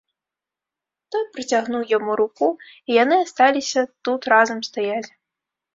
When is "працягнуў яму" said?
1.35-2.17